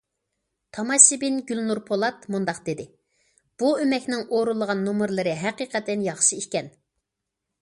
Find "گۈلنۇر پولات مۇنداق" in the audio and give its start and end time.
1.51-2.63